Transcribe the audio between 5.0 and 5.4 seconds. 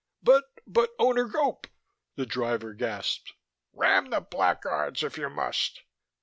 if you